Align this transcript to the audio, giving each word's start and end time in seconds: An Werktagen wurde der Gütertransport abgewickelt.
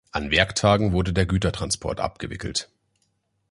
An 0.11 0.31
Werktagen 0.31 0.93
wurde 0.93 1.13
der 1.13 1.27
Gütertransport 1.27 1.99
abgewickelt. 1.99 2.71